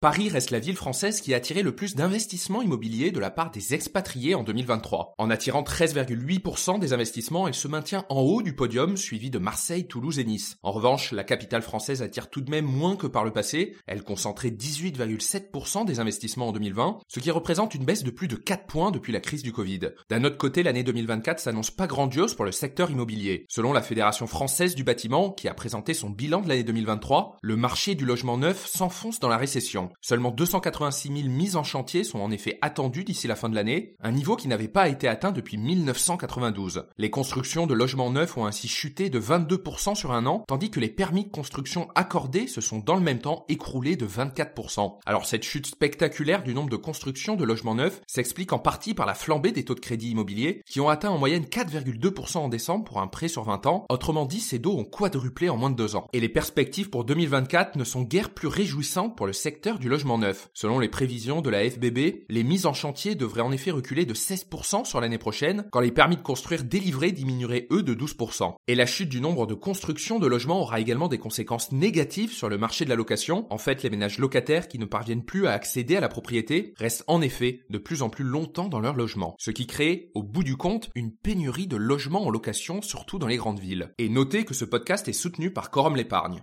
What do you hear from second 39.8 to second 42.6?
sur un an, tandis que les permis de construction accordés se